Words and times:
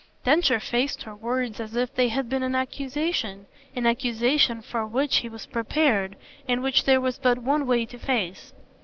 Densher 0.23 0.59
faced 0.59 1.03
her 1.03 1.13
words 1.13 1.59
as 1.59 1.75
if 1.75 1.93
they 1.93 2.07
had 2.07 2.27
been 2.27 2.41
an 2.41 2.55
accusation, 2.55 3.45
an 3.75 3.85
accusation 3.85 4.63
for 4.63 4.83
which 4.87 5.17
he 5.17 5.29
was 5.29 5.45
prepared 5.45 6.15
and 6.49 6.63
which 6.63 6.85
there 6.85 6.99
was 6.99 7.19
but 7.19 7.37
one 7.37 7.67
way 7.67 7.85
to 7.85 7.99
face. 7.99 8.51